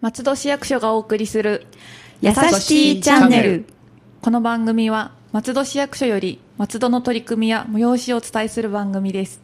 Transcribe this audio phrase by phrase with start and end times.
[0.00, 1.66] 松戸市役所がお送りする
[2.20, 3.64] やさしティチャンネル。
[4.20, 9.40] この番組は松戸市役所より松戸の取り組みや催しをお伝えする番組です。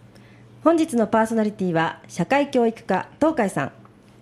[0.65, 3.73] 本日のパーソナリティは社会教育課東海さん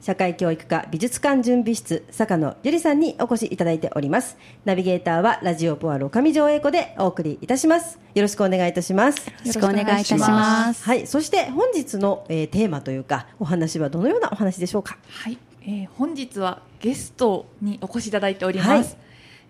[0.02, 4.36] 社会教育課美術館準備室坂野ゆりさんにお越しいただいております。
[4.64, 8.00] ナビゲーターはラジオポアロ上条英子でお送りいたします。
[8.12, 9.28] よろしくお願いいたします。
[9.28, 10.82] よろしくお願いいたします。
[10.82, 14.98] はいそして本日の、えー、テーマというかお話はどのようなお話でしょうか？
[15.08, 18.96] はいえー、本日はゲストにお越しいただいております、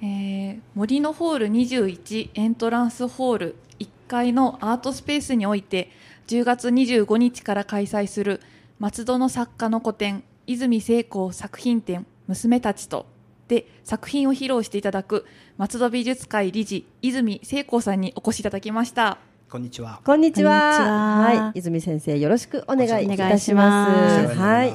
[0.02, 5.90] はい、えー、森のホール21エントランスホール1階のアートスペースにおいて
[6.26, 8.42] 10月25日から開催する
[8.78, 13.06] 松戸の作家の個展泉聖子作品展娘たちと
[13.48, 19.18] で作品を披露していただく松戸美術会理事泉聖子さんにお越しいただきました。
[19.50, 20.00] こんにちは。
[20.04, 20.52] こんにちは。
[21.20, 24.34] はい、泉先生よろしくお願いいたします。
[24.34, 24.72] はい。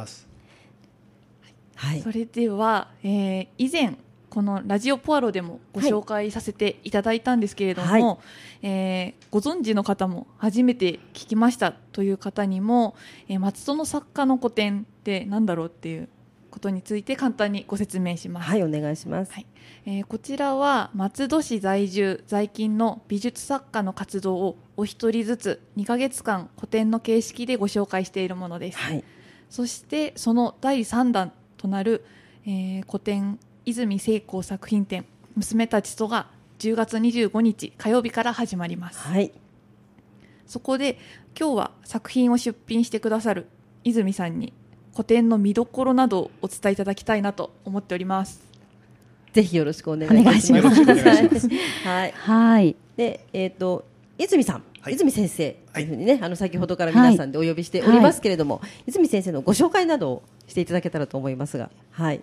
[1.76, 3.98] はい、それでは、えー、以前
[4.38, 8.18] このラジオポアロでもご紹介させていただいたんですけれども、はい、
[8.62, 12.96] えー、ご存知の方も初めて聞きましたという方にも、
[13.30, 16.08] えー、松戸の作家の個展って何だろうっていう
[16.52, 18.48] ことについて簡単にご説明します。
[18.48, 19.34] はい、お願いします。
[19.34, 19.48] はい、
[19.88, 28.78] えー、こちらは松戸市在住在勤の美術作家の活動をお一人ずつ2ヶ月間個展の形式でご紹介しているものです。
[28.78, 29.04] はい、
[29.50, 32.06] そしてその第3弾となる、
[32.46, 36.28] えー、古典泉聖子作品展「娘たちと」が
[36.60, 39.32] 10月25日火曜日から始まります、はい、
[40.46, 40.98] そこで
[41.38, 43.48] 今日は作品を出品してくださる
[43.84, 44.54] 泉さんに
[44.94, 48.42] 古典の見どころなどをお伝えいただきたいなと思っております。
[49.34, 50.82] ぜひよろしくお願いします。
[51.84, 53.86] はい、はい、でえっ、ー、と
[54.18, 54.64] 泉さん。
[54.82, 55.84] はい、泉先生とい。
[55.84, 62.22] うふうにね、あの先ほどから皆さんでお呼びしておりますけれども、はい、泉先生のご紹介などをしていただけたらと思いますが、はい。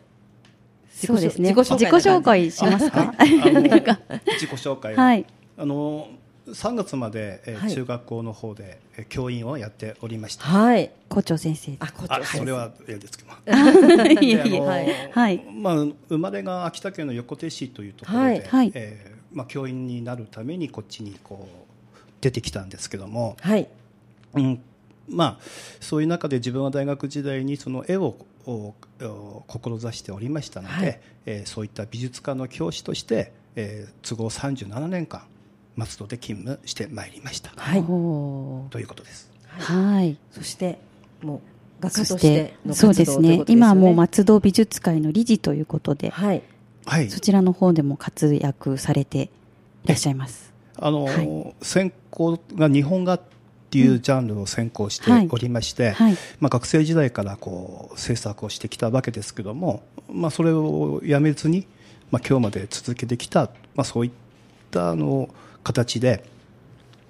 [0.94, 1.52] そうですね。
[1.54, 3.12] 自己紹介しますか？
[3.18, 5.26] 自己紹介はい。
[5.56, 6.08] あの
[6.48, 10.44] 3月まで、えー、中学校の方で、えー、教員をやっておりました。
[10.44, 10.90] はい。
[11.08, 11.74] 校長先生。
[11.80, 12.38] あ、校長先生。
[12.38, 13.30] それは嫌ですけど。
[15.12, 15.44] はい。
[15.52, 15.74] まあ
[16.08, 23.66] 生まれが秋田県の横手市というところで、はい、えー、まあ教員になるためにこっちにこう出てきたんですけども、はい
[24.34, 24.60] うん
[25.08, 25.38] まあ、
[25.80, 28.16] そういう中で自分は大学時代にその絵を
[29.46, 35.22] 志しておりましたので、はい、えー、そういった美術家の教師として、えー、都合37年間
[35.76, 39.30] 松戸で勤務してまいりました、はい、ということです。
[39.48, 40.78] はい、そして
[41.22, 41.40] もう
[41.80, 46.42] 画家としてのそうですね、ね、今もう松戸美術会の理事ということで、はい、
[47.08, 49.30] そちらの方でも活躍されて
[49.84, 50.52] いらっしゃいます。
[50.76, 53.18] あの、はい、専攻が日本画
[53.74, 55.96] っていうジャンルを専攻しておりまして、
[56.38, 61.66] まあ、学生時代からこう制作をしてきたわけですけども、まあ、それをやめずに、
[62.12, 64.12] まあ、今日まで続けてきた、まあ、そういっ
[64.70, 65.28] たあの
[65.64, 66.24] 形で、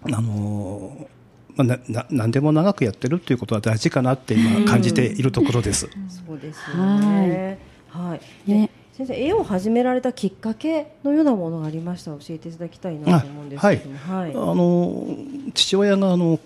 [0.05, 1.07] あの
[1.55, 5.91] まあ、な何でも長くやってるということは大事かなって今感じているところです。
[6.27, 7.59] そうですね。
[7.91, 8.51] はい。
[8.51, 8.71] ね。
[8.97, 15.17] 先生絵を始められたきっかけのようなものがありましたら教えていただきたいなと思うんですけども、はい、はい、あの
[15.53, 16.39] 父親があの、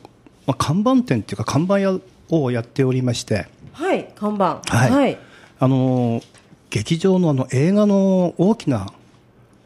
[0.49, 2.01] まあ、看板店っていうか看板屋
[2.31, 3.49] をやっておりまして。
[3.73, 4.63] はい看板。
[4.65, 5.19] はい、はい、
[5.61, 6.23] あの
[6.71, 8.91] 劇場のあの映画の大きな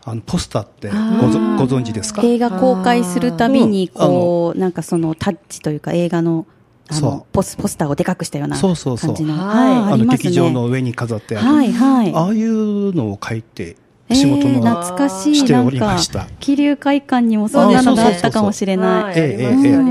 [0.04, 2.20] あのポスターってごご存知ですか？
[2.24, 6.46] 映画公開するたびにこう、なんかそのタッチというか映画の
[6.90, 9.16] あのポスポスターをでかくしたような感じのそうそう。
[9.16, 13.76] そう、はい、あの劇場の上に飾ってある、はいはい、ああいうのを書いて
[14.14, 15.36] 仕事の、えー、懐かしい。
[15.36, 16.26] しておりました。
[16.40, 19.14] 桐生会館にもそんなのがあったかもしれない。
[19.16, 19.82] ええええ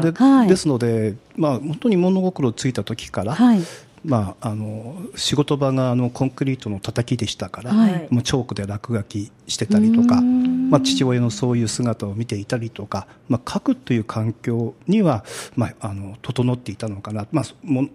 [0.00, 3.60] でですので、まあ、本当に物心ついた時から、はい、
[4.06, 15.24] まあ、あの仕事場があのコンクリートの叩きでしたから、はい、もうチョークで落書きしてたりとか、まあ、父親のそういう姿を見ていたりとか、まあ、書くという環境には、
[15.56, 17.88] まあ、あの整っていたのかな、まあ、も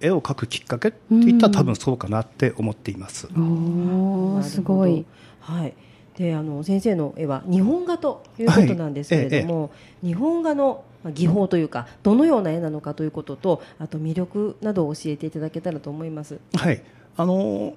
[0.00, 3.28] 絵を描くきっかけっていったら多分そうかなって思っています。
[3.38, 5.04] おすごい、
[5.42, 5.74] はい。
[6.16, 9.70] であの先生の絵は日本画ということなんですけれども、はい。
[9.70, 9.74] え
[10.04, 10.84] え、日本画の
[11.14, 16.38] 技法というかどのような絵なのかということとあと魅力などを教えていただけたらと思います。
[16.54, 16.82] はい。
[17.16, 17.74] あの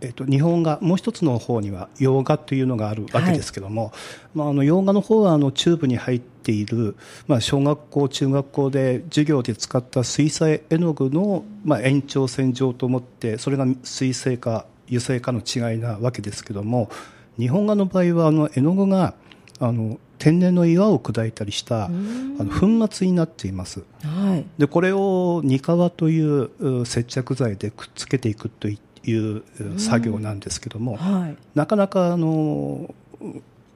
[0.00, 3.92] えーと、日本画もう一つの方には洋画というのがあるわけですけども、はい、
[4.34, 6.96] まあ、あの洋画の方はあのチューブに入っている、
[7.26, 16.90] まあ、小学校中学校で授業で使った水彩絵の具の、まあ、延長線上と思ってそれが水性か油性かの違いなわけですけども
[17.38, 19.14] 日本画の場合はあの絵の具が
[19.60, 28.76] あの天然の岩を砕いたりしたあの粉末になっています、はい、でこれをニカワという接着剤でくっつけていくとい
[29.06, 29.42] う
[29.78, 32.94] 作業なんですけども、はい、なかなかあの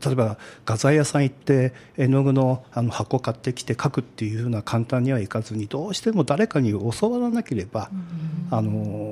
[0.05, 0.37] 例えば
[0.67, 7.89] 画材屋さん行って絵の具のあの箱買ってきて描くっていうふうな簡単にはいかずにどうしても誰かに教わらなければ、
[8.51, 9.12] あの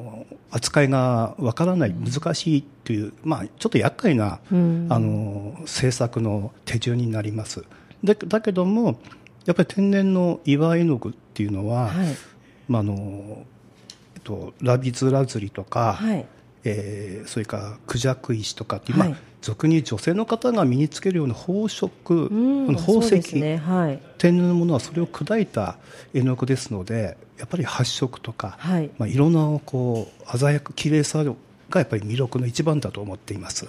[0.50, 7.64] 扱いがわからない難しいっていう、まあ、ちょっと厄介な、あの制作の手順になります。
[8.02, 8.98] だだけども
[9.44, 12.16] やっぱり天然の岩絵の具っていうのは、はい、
[12.68, 13.44] まああの
[14.16, 16.26] えっと、ラビズラズリとか、はい
[16.64, 21.88] えー、それからクジャク石とかっていう、はい、まあ、俗に女性の方が身につけるような宝飾、
[22.76, 23.56] 宝石、ね。
[23.56, 25.76] はい、天然のものはそれを砕いた
[26.12, 28.90] 絵の具ですのでやっぱり発色とか、はい。
[28.98, 31.24] まあ、色のこう鮮やか綺麗さ
[31.70, 33.66] がやっぱり魅力の一番だと思っています。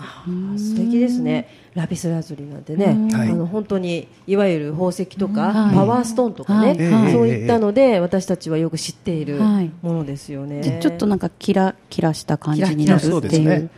[0.57, 1.47] 素敵ですね。
[1.73, 6.75] ラピスラズリなんてね、あの本当にいわゆる宝石とか、パワーストーンとかね、
[7.11, 9.39] そういったので私たちはよく知っている
[9.81, 10.79] ものですよね。
[10.81, 13.69] ちょっとなんかキラキラした感じになるっていう。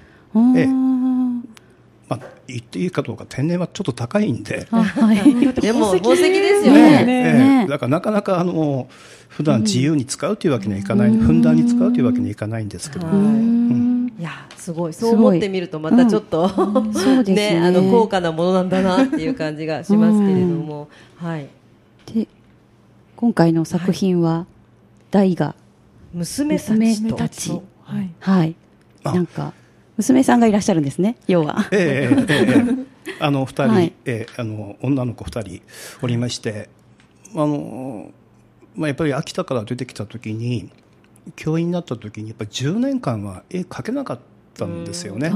[0.55, 0.67] ええ。
[2.09, 5.17] まあ、言っていいかどうか天然はちょっと高いんで、はい、
[5.61, 7.05] でも宝石ですよね。
[7.05, 8.87] ねだからなかなかあの
[9.29, 13.82] 普段自由に使うというわけにはいかない、うん、ふんだんに使うというわけにはいかないんですけど、うん、
[14.19, 14.93] いやすごい。
[14.93, 16.91] そう思ってみるとまたちょっと、うん、
[17.25, 17.33] ね。
[17.33, 21.47] ねあの高価なものなんだなっていう感じがしますけれども、はい、
[22.13, 22.27] で
[23.15, 24.45] 今回の作品は、はい、
[25.11, 25.55] 大が
[26.13, 27.63] 娘たちと。
[27.83, 28.55] はい、はい、
[29.03, 29.53] なんか
[29.97, 31.67] 娘さんがいらっしゃるんですね要は。
[31.71, 35.61] ええええあの二人、はい、えー、あの女の子二人
[36.01, 36.69] おりまして、
[37.33, 38.11] あの
[38.75, 40.71] まあ、やっぱり秋田から出てきた時に
[41.35, 44.19] 教員になった時にやっぱり10年間は絵描けなかっ
[44.53, 45.31] たんですよね、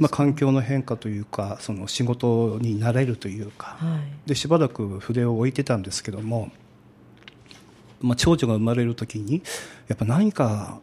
[0.00, 6.50] まあ、環境の変化というかその仕事になれるというか、はい、でしばらく筆を置いてたんですけども、
[8.00, 9.42] まあ、長女が生まれる時に
[9.88, 10.78] やっぱ何か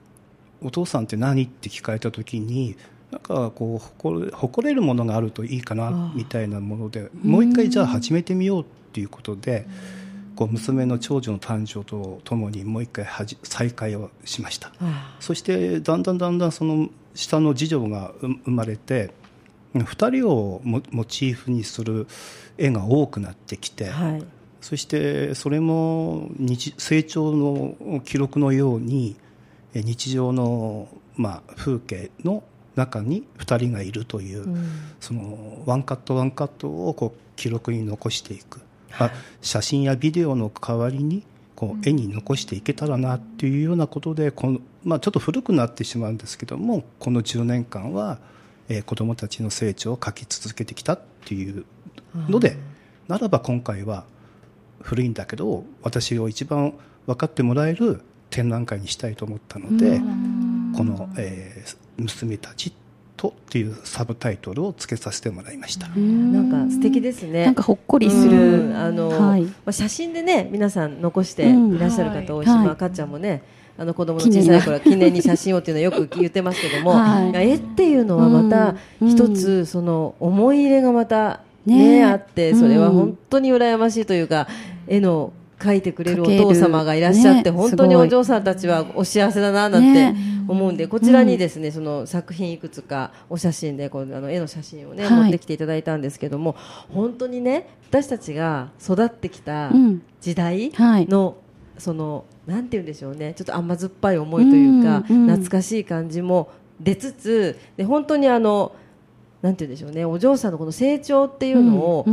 [0.64, 2.76] お父さんって何って聞かれた時に
[3.12, 9.68] なんかこう誇れ誇れるものがあるといいかなみたいなものでもう一回じゃあ始めてみようっていうことで
[10.42, 14.72] こう娘の長女の誕生とともにもう一回はじ再会をしました。
[15.20, 19.12] そしてだんだんだんだんその下の次女が生まれて
[19.76, 22.08] 2人をモチーフにする
[22.58, 24.24] 絵が多くなってきて、はい、
[24.62, 29.18] そしてそれも日成長の記録のように
[29.76, 32.44] 日常のまあ風景の
[32.76, 38.60] 中に2人がいるという、うん、そのワンカットワンカットをこう記録に残していく、
[38.92, 39.12] はい、
[39.42, 41.24] 写真やビデオの代わりに
[41.56, 48.18] こう絵に残していけたらなっていうようなことでこの、まあ、ちょっと古くなってしまうんですけどもこの10年間は、
[48.68, 51.66] えー、子どもたちの成長を描き続けてきたっていう
[52.28, 52.58] ので、
[53.08, 54.06] ならば今回は
[54.82, 56.74] 古いんだけど私を一番
[57.06, 58.02] 分かってもらえる
[58.32, 60.00] 展覧会にしたいと思ったので
[60.76, 62.74] この、えー、娘たち
[63.22, 65.88] とっていうサブタイトルをつけさせてもらいました。
[65.90, 67.46] なんか素敵ですね。
[67.46, 68.76] なんかほっこりする。
[68.76, 73.44] あの、はい、まあ写真でね皆さん残していらっしゃる方、大島かっちゃんもね。
[73.78, 82.04] あの子供の小さい頃記念に写真をっていうのはよく言ってますけども、はい、絵っていうのはまた一つその思い入れがまたね、ね。
[82.04, 84.48] あってそれは本当に羨ましいというか
[84.88, 85.32] 絵の
[85.64, 90.16] 書いてくれるお父様がいらっしゃって、ね、本当にお嬢さんたちはお幸せだななんて
[90.48, 96.56] 思うんで、こちらにですね、その作品いくつかお写真でこうあの絵の写真をね、はい、持ってきていただいたんですけども
[96.94, 99.72] 本当にね私たちが育ってきた
[100.20, 101.38] 時代の、
[101.78, 108.76] そのなんて言うんでしょうねちょっと甘酸っぱい思いというか、懐かしい感じも出つつで本当にあの
[109.42, 112.06] なんて言うんでしょうねお嬢さんのこの成長っていうのを、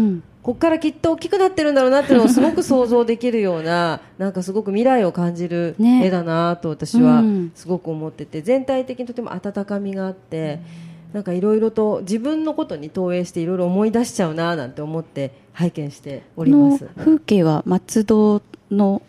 [0.49, 7.23] ここからきっと大きくなってるんだろうなっていうのをすごく想像できるような なんかすごく未来を感じる絵だなと私は
[7.55, 10.61] すごく思ってて、全体的にとても温かみがあって。
[11.13, 16.87] なんかいろいろと自分のことに投影していろいろ思い出しちゃうななんて思って拝見しております。
[16.99, 19.01] 風景は松戸の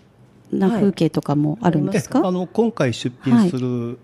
[0.50, 4.00] な風景とかもあるんですか、はい、あの今回出品する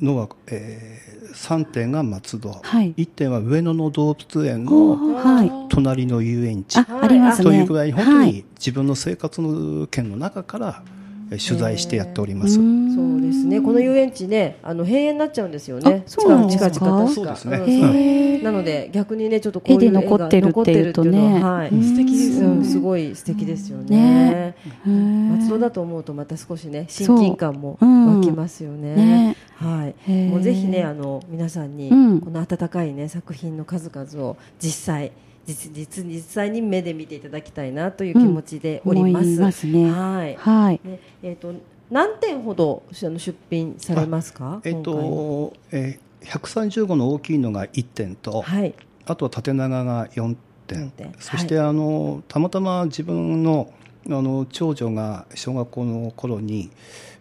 [0.00, 10.82] のは、はい、えー、3点が松戸、はい、1点は上野の動物園の隣の遊園地、ありますね、というぐらい本当に自分の生活の圏の中から
[11.30, 12.54] 取材してやっております。
[12.56, 13.60] そうですね。
[13.62, 16.02] この遊園地ね、あの閉園になっちゃうんですよね。
[16.06, 17.08] そうなんですか？
[17.08, 18.42] そうですね。
[18.42, 22.44] なので逆にねちょっとこういう絵で残ってるっていうとね、はい、素敵です。
[22.44, 24.54] うん、すごい素敵ですよね。
[24.84, 29.36] 松戸だと思うとまた少しね親近感も湧きますよね。
[29.56, 30.10] はい。
[30.10, 31.90] もうぜひねあの皆さんに
[32.20, 35.12] この温かいね作品の数々を実際
[35.46, 39.28] 実実実際に目で見ていただきたいなという気持ちでおります。
[39.28, 39.90] うん、ますね。
[39.90, 40.36] はい。
[40.36, 40.80] はい。
[40.84, 41.52] ね、えっ、ー、と
[41.90, 44.60] 何点ほど出品されますか？
[44.64, 48.74] えっ、ー、と、えー、130号の大きいのが1点と、はい、
[49.06, 53.70] あとは縦長が4点、そして、はい、あのたまたま自分の
[54.06, 56.70] あの長女が小学校の頃に、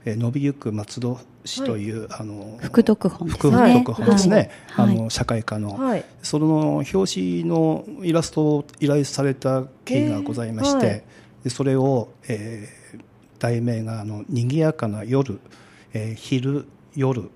[0.06, 3.50] えー、伸びゆく松戸市という、はい、あの副読本ですね。
[3.50, 4.52] 副読本ですね。
[4.70, 11.04] はい、あの社会科の、はい、その表紙のイラストを依頼された経緯がございまして、
[11.44, 13.02] でそれを、えー、
[13.40, 15.40] 題名があの賑やかな夜、
[15.94, 17.30] えー、昼夜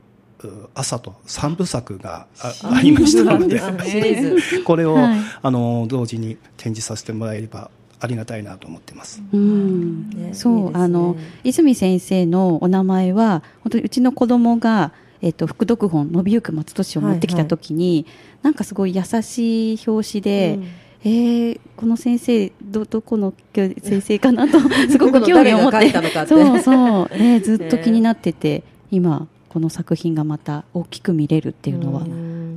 [0.73, 2.27] 朝と三部作が
[2.63, 3.61] ありましたので、
[4.63, 4.97] これを、
[5.41, 9.21] あの同時に展示させてもらえればありがたいなと思ってます。
[9.31, 18.05] うん、ね、そう、ね、あの泉先生のお名前は本当にうちの子供がえっと副読本伸びゆく松戸市を持ってきた時に、はいはい、
[18.43, 20.55] なんかすごい優しい表紙で。
[20.57, 20.67] うん。
[21.07, 24.59] えー、この先生どどこの先生かなと
[24.89, 25.91] すごく興味を持って。
[26.25, 32.01] そうそう、 ね、ずっと気になってて、今この作品がまた大きく見れるっていうのは。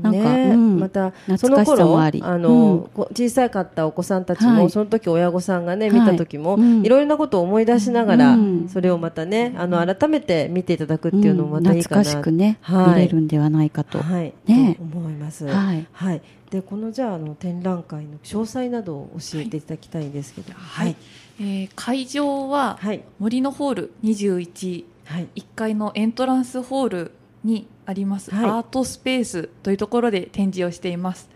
[0.03, 14.77] なんか、ねうん、またその頃あの、うん、小さかったお子さんたちも、はい、その時親御さんがね見た時も、はい、いろいろなことを思い出しながら、うん、それをまたねあの改めて見ていただくっていうのもまたいいかな、懐かしくね、はい、見れるんではないかと、はい、ね。
[14.81, 15.47] 思います。
[15.47, 20.97] はい、はい、でこのじゃあの展覧会の詳細などを教えていただきたいんですけど、はい、
[21.41, 22.79] えー、会場は
[23.19, 27.13] 森のホール21、はい、1階のエントランスホール
[27.45, 31.29] にあります、はい、アートスペースというところで展示をしています、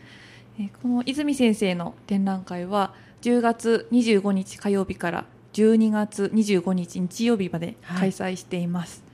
[0.58, 9.04] えー、この泉先生の展覧会は10月25日火曜日から12月25日日曜日まで開催しています、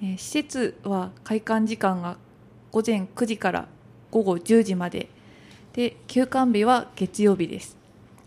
[0.00, 2.18] はい、えー、施設は開館時間が
[2.70, 3.68] 午前9時から
[4.10, 5.08] 午後10時まで。
[5.72, 7.76] で休館日は月曜日です。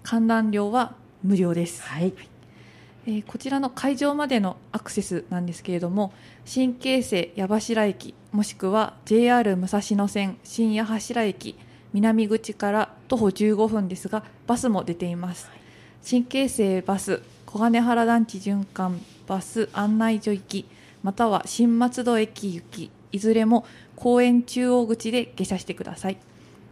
[0.04, 2.14] 観覧料は無料です、はい
[3.08, 6.14] えー、こちらの会場までのアクセスなんですけれども
[6.46, 11.58] 新京成矢柱駅もしくは JR 武蔵野線新矢柱駅
[11.94, 15.50] 南口から徒歩15分ですがバスも出ています、
[16.02, 20.66] 新京成バス小金原団地循環バス案内所行き
[21.04, 23.66] または新松戸駅行きいずれも
[23.98, 26.18] 公園中央口で下車してください。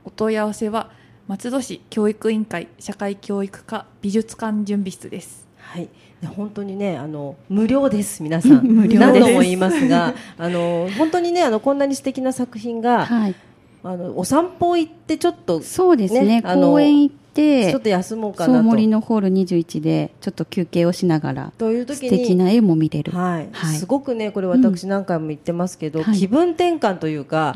[0.06, 0.90] お問い合わせは
[1.28, 5.49] 松戸市教育委員会社会教育課美術館準備室です。
[5.70, 5.90] はい。
[6.36, 8.62] 本当にねあの無料です皆さん。
[8.90, 13.36] 何度も言いますが あの本当にねあのこんなに素敵な作品が、はい、
[13.84, 16.42] あのお散歩行ってちょっと、ね、そうですね。
[16.42, 18.64] 公園行ってちょっと休もうかなと。
[18.64, 27.54] 森のホール21でちょっと休憩をしながらという時に素敵な絵も見れる、はい、はい、すごくねこれ私何回も言ってますけど、うん、気分転換というか、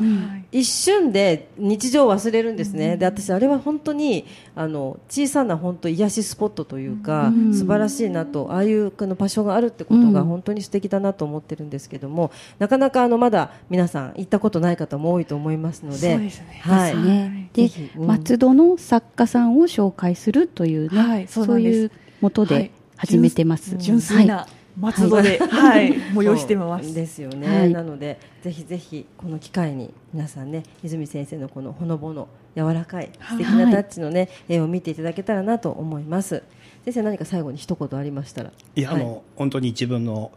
[0.52, 21.90] い、一瞬で日常を忘れるんですね、うん、で私あれは本当にあの小さな本当癒しスポットというか、うん、素晴らしいなとああいうこの場所があるってことが本当に素敵だなと思ってるんですけども、なかなかあのまだ皆さん行ったことない方も多いと思いますのでそうですね、はい、ね、で、松戸の作家さんを紹介するというね、はい、そういう
[22.20, 23.76] もとで始めてます。
[23.76, 24.46] 純粋な、
[24.78, 26.94] 松戸で、はい、 催してます。
[26.94, 27.46] ですよね。
[27.46, 36.42] はい、なので、ぜひぜひこの機会に皆さんね、泉先生のこのほのぼの柔らかい素敵なタッチのね、絵を見ていただけたらなと思います。
[36.84, 38.52] 先生何か最後に一言ありましたら？
[38.76, 40.32] いや、はい、あの本当に自分の、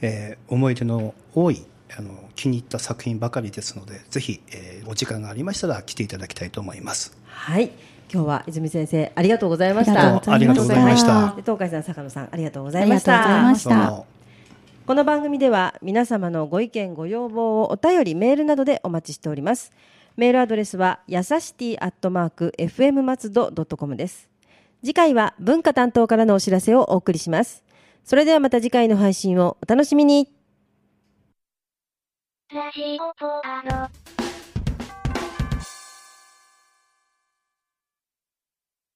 [0.00, 1.62] えー、思い出の多い
[1.96, 7.16] あの気に入った作品ばかりですので、ぜひ、えー、お時間がありましたら来ていただきたいと思います。
[7.26, 7.70] はい。
[8.12, 10.16] 今日は泉先生ありがとうございました。
[10.32, 11.30] ありがとうございました。
[11.42, 14.04] 東海さん坂野さんありがとうございました。
[14.84, 19.70] この番組では皆様のご意見ご要望をお便りメールなどでお待ちしております。
[20.16, 24.28] メールアドレスはやさしティアットマーク fm 松戸ドットコムです。
[24.80, 27.62] 次回は文化担当からのお知らせをお送りします。
[28.02, 30.28] それではまた次回の配信をお楽しみに。
[32.52, 34.19] ラジオポアロ